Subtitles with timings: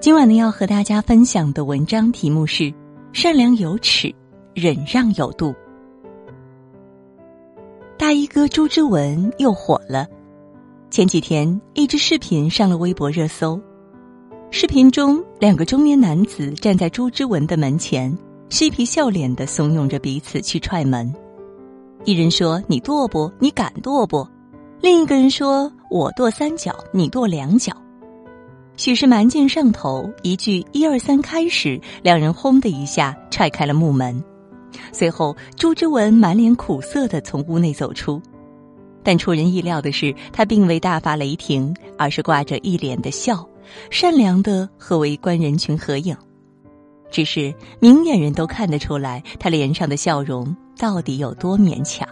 [0.00, 2.72] 今晚呢，要和大家分享的文章题目是
[3.14, 4.14] “善良有尺，
[4.52, 5.54] 忍让有度”。
[7.96, 10.06] 大衣哥朱之文又火了。
[10.90, 13.58] 前几天，一支视频上了微博热搜。
[14.50, 18.14] 视频中，两个中年男子站在朱之文的门前，
[18.50, 21.10] 嬉皮笑脸的怂恿着彼此去踹门。
[22.04, 23.32] 一人说：“你跺不？
[23.38, 24.28] 你敢跺不？”
[24.84, 27.72] 另一个人说：“我跺三脚，你跺两脚。”
[28.76, 34.22] 许是蛮劲上头，一句“一二三，开始”，两人轰的一下踹开了木门。
[34.92, 38.20] 随后，朱之文满脸苦涩的从屋内走出，
[39.02, 43.48] 但出人意料的是，他并未大发雷霆，而是挂着一脸的笑，
[43.88, 46.14] 善良的和围观人群合影。
[47.10, 52.06] 只是明眼人都看得出来，他脸上的笑容到底有多勉强。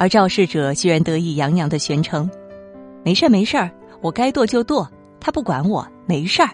[0.00, 2.30] 而肇事者居然得意洋洋的宣称
[3.04, 3.68] ：“没事儿，没事儿，
[4.00, 4.88] 我该剁就剁。”
[5.18, 6.48] 他不管我，没事儿，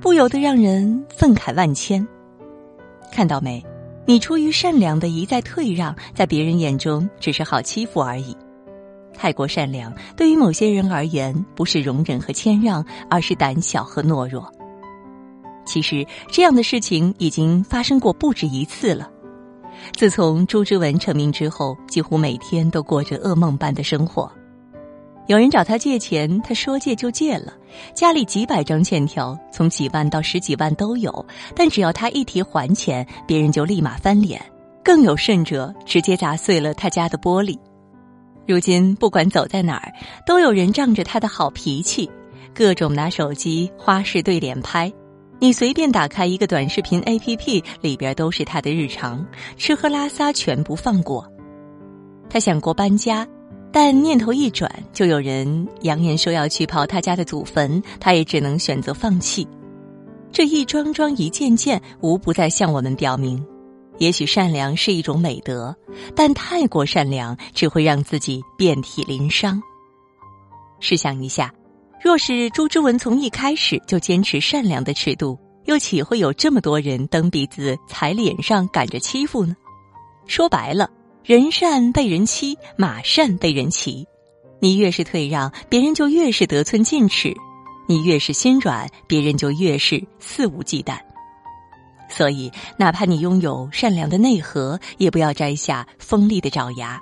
[0.00, 2.04] 不由得让人愤慨万千。
[3.12, 3.64] 看到没？
[4.06, 8.36] 你出于善良的一再退让，在别人眼中只是好欺负而已。
[9.14, 14.52] 太过善良，对于某些人而言，不是容忍和谦让，而是胆小和懦弱。
[15.64, 19.08] 其实，这样的事情已经发生过不止一次了。
[19.92, 24.30] 自从朱之文成名之后，几乎每天都过着噩梦般的生活。
[25.26, 27.54] 有人找他借钱，他说借就借了，
[27.94, 31.26] 家里几百张欠条，从几万到十几万都有。
[31.54, 34.40] 但只要他一提还钱，别人就立马翻脸，
[34.84, 37.58] 更有甚者，直接砸碎了他家的玻璃。
[38.46, 39.92] 如今不管走在哪儿，
[40.26, 42.10] 都有人仗着他的好脾气，
[42.54, 44.92] 各种拿手机花式对脸拍。
[45.40, 49.24] 你随便打开一个短视频 APP，里边都是他的日常，
[49.56, 51.30] 吃喝拉撒全不放过。
[52.30, 53.26] 他想过搬家。
[53.76, 59.44] 但念头一转，就有人扬言说要去刨他家的祖坟，他也只能选择放弃。
[60.30, 63.44] 这一桩桩、一件件，无不在向我们表明：
[63.98, 65.74] 也许善良是一种美德，
[66.14, 69.60] 但太过善良只会让自己遍体鳞伤。
[70.78, 71.52] 试想一下，
[72.04, 79.56] 若是朱之文从一开始就坚持善良的尺度，又岂会有这么多人蹬鼻子、踩脸上，赶着欺负呢？
[80.26, 80.90] 说白了。
[81.24, 84.06] 人善被人欺，马善被人骑。
[84.60, 87.30] 你越是退让，别人就越是得寸进尺；
[87.88, 90.98] 你越是心软，别人就越是肆无忌惮。
[92.10, 97.00] 所以，哪怕你拥有善良的内核，也不要摘下锋利的爪牙，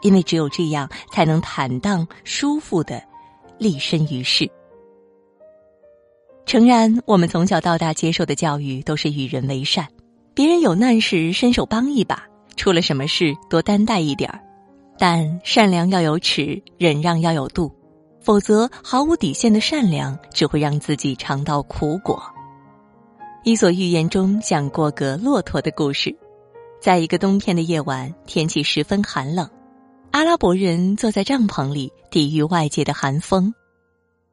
[0.00, 3.02] 因为只有这样，才能坦荡舒服的
[3.60, 4.50] 立身于世。
[6.46, 9.86] 诚然，我们从小到大接受的教育都是与人为善，
[10.34, 12.26] 别人有难时伸手帮一把。
[12.56, 14.40] 出了什么事，多担待一点儿，
[14.98, 17.70] 但善良要有尺，忍让要有度，
[18.20, 22.20] 否则毫无底线的善良只会让自己尝到苦果。
[23.44, 26.14] 《伊索寓言》中讲过个骆驼的故事，
[26.80, 29.48] 在一个冬天的夜晚，天气十分寒冷，
[30.12, 33.54] 阿拉伯人坐在帐篷里抵御外界的寒风。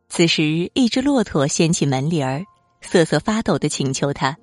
[0.10, 2.44] 此时，一只骆驼掀起门帘儿，
[2.82, 4.36] 瑟瑟发抖的请求他：“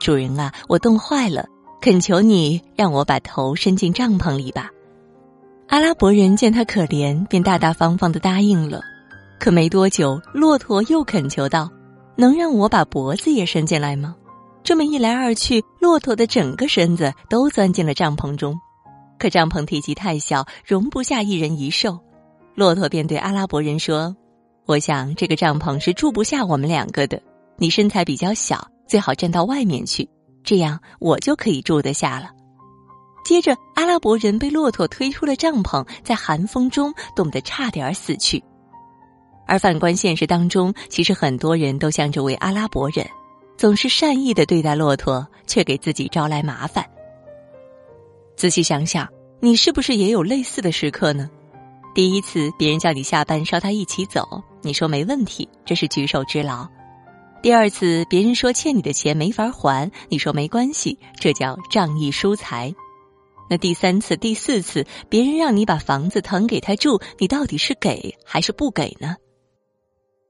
[0.00, 1.46] 主人啊，我冻坏了。”
[1.82, 4.70] 恳求你让我把头伸进帐篷里吧。
[5.68, 8.80] 阿拉伯人见他可怜，便大大方方的答应了。
[9.38, 11.70] 可没多久，骆驼又恳求道
[12.16, 14.16] ：“能让我把脖子也伸进来吗？”
[14.64, 18.58] 这么一来二去，骆驼的整个身子都钻进了帐篷中。
[19.18, 21.98] 可帐篷体积太小，容不下一人一兽。
[22.54, 24.16] 骆驼便对阿拉伯人说
[24.66, 27.20] ：“我想这个帐篷是住不下我们两个的。
[27.56, 30.08] 你身材比较小，最好站到外面去。”
[30.44, 32.28] 这样我就可以住得下了。
[33.24, 38.44] 接着，阿拉伯人被骆驼推出了帐篷，在寒风中冻得差点死去。
[39.46, 43.08] 而反观现实当中，其实很多人都像这位阿拉伯人，
[43.56, 46.84] 总是善意的对待骆驼，却给自己招来麻烦。
[48.44, 49.08] 仔细想想，
[49.40, 51.30] 你是不是也有类似的时刻呢？
[51.94, 56.68] 第一次别人叫你下班捎他一起走，你说没问题，这是举手之劳。
[57.40, 62.74] 第二次，别人说欠你的钱没法还，你说没关系，这叫仗义疏财。
[63.48, 69.16] 那第三次、第四次，别人让你把房子腾给他住，你到底是给还是不给呢？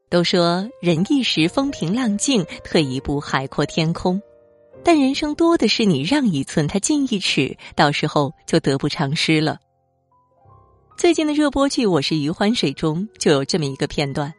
[0.08, 4.22] 都说忍一时风平浪静，退一步海阔天空，
[4.84, 9.56] 但人生多的是你让一寸他进一尺，到时候就得不偿失了。
[10.96, 14.32] 最近的热播剧《我是余欢水》中就有这么一个片段。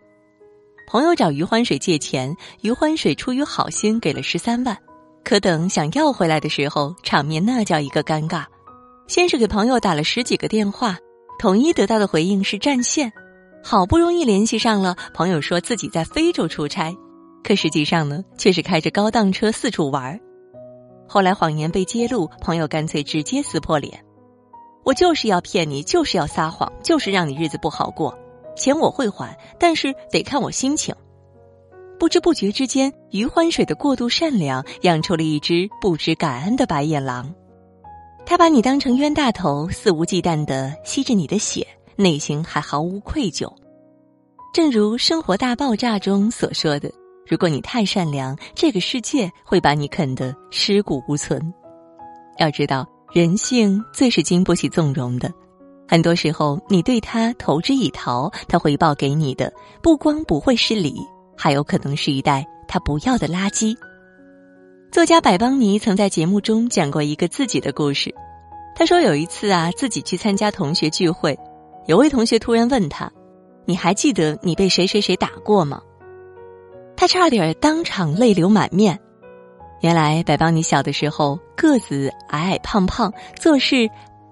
[0.87, 4.77] 朋友找余欢水借钱，余欢水出于好心给了十三万，
[5.23, 8.45] 可等想要回来的时候，场面那叫一个尴尬。
[9.07, 10.95] 先是给朋友打了十几个电话，
[11.39, 13.11] 统一得到的回应是占线，
[13.63, 16.95] 好不容易联系上了，朋友说自己在非洲出差，
[17.43, 20.19] 可实际上呢，却是开着高档车四处玩儿。
[21.07, 24.03] 后来谎言被揭露，朋友干脆直接撕破脸
[24.83, 28.17] ：“我就是要骗你，就是要撒谎，就是让你日子不好过。
[28.55, 30.93] 钱我会还，但是得看我心情。”
[31.97, 37.33] 不知不觉之间，余欢水的过度善良养出了一只不知感恩的白眼狼。
[38.25, 41.65] 他把你当成冤大头，肆无忌惮的吸着你的血，
[41.95, 43.49] 内心还毫无愧疚。
[44.53, 46.91] 正如《生活大爆炸》中所说的
[47.27, 51.53] ：“如果你太善良，这个世界会把你啃得尸骨无存。”
[52.37, 55.31] 要知道，人性最是经不起纵容的。
[55.87, 60.95] 很多时候，你对他投之以桃，他回报给你的不光不会是礼。
[61.37, 63.75] 还有可能是一袋他不要的垃圾。
[64.91, 68.13] 作家百邦尼曾在节目中讲过一个自己的故事。
[68.75, 71.37] 他说有一次啊，自己去参加同学聚会，
[71.87, 73.11] 有位同学突然问他
[73.65, 75.81] ：“你还记得你被谁谁谁打过吗？”
[76.97, 78.99] 他差点当场泪流满面。
[79.81, 83.89] 原来百邦尼小的时候个子矮矮胖胖，做事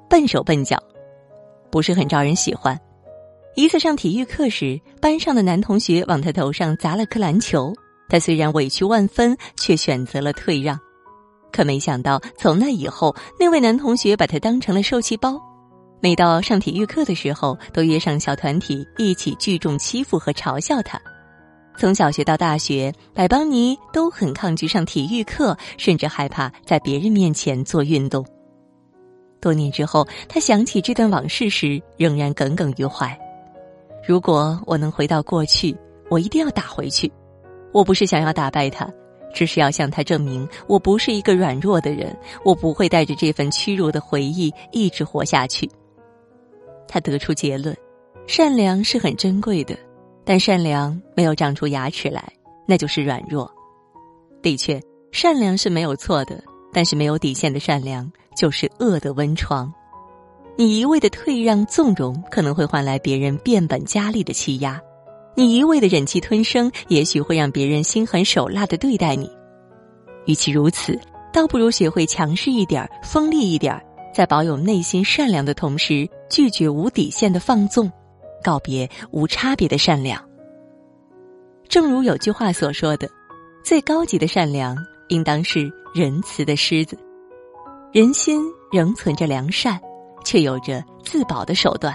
[0.10, 0.82] 笨手笨脚，
[1.70, 2.80] 不是很招人喜欢。
[3.56, 7.72] 一次上体育课时，班上的男同学往他头上砸了颗篮球，
[8.10, 10.80] 他虽然委屈万分，却选择了退让。
[11.52, 15.40] 可没想到，从那以后，那位男同学把他当成了受气包，
[16.02, 21.00] 每到上体育课的时候，都约上小团体一起聚众欺负和嘲笑他。
[21.78, 28.26] 从小学到大学，百邦尼都很抗拒上体育课，甚至害怕在别人面前做运动。
[29.42, 33.18] 多年之后，他想起这段往事时，仍然耿耿于怀。
[34.08, 35.76] 如果我能回到过去，
[36.10, 37.12] 我一定要打回去。
[37.74, 38.88] 我不是想要打败他，
[39.34, 42.16] 只是要向他证明我不是一个软弱的人。
[42.46, 45.70] 我不会带着这份屈辱的回忆一直活下去。
[46.88, 47.76] 他得出结论：
[48.28, 49.76] 善良是很珍贵的，
[50.26, 52.24] 但善良没有长出牙齿来，
[52.66, 53.50] 那就是软弱。
[54.42, 54.82] 的确，
[55.12, 59.72] 善良是没有错的，但是没有底线的善良就是恶的温床。
[60.56, 64.80] 你一味的退让纵容，可能会换来别人变本加厉的欺压；
[65.36, 69.30] 你一味的忍气吞声，也许会让别人心狠手辣的对待你。
[70.26, 70.98] 与其如此，
[71.34, 73.82] 倒不如学会强势一点、锋利一点，
[74.14, 77.92] 在保有内心善良的同时，拒绝无底线的放纵，
[78.44, 80.22] 告别无差别的善良。
[81.68, 83.10] 正如有句话所说的
[83.66, 86.96] ：“最高级的善良，应当是仁慈的狮子。”
[87.92, 88.42] 人心
[88.72, 89.80] 仍存着良善。
[90.26, 91.94] 却有着自保的手段。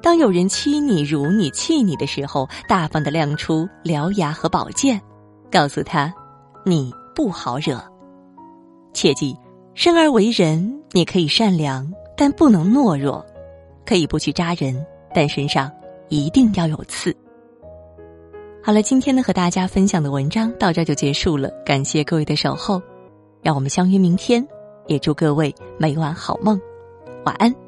[0.00, 5.02] 当有人欺你、辱你、气你的时候，大方的亮出獠牙和宝剑，
[5.50, 6.14] 告诉他
[6.64, 7.82] ：“你不好惹。”
[8.94, 9.36] 切记，
[9.74, 13.20] 生而为人，你可以善良，但不能懦弱；
[13.84, 15.70] 可以不去扎人，但身上
[16.08, 17.14] 一定要有刺。
[18.62, 21.48] 好了，今天呢，和大家分享的文章到这就结束了。
[21.64, 22.82] 感谢各位的守候，
[23.42, 24.46] 让我们相约明天，
[24.86, 26.60] 也祝各位每晚好梦。
[27.24, 27.63] 晚安。